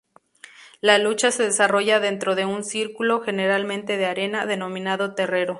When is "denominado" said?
4.47-5.13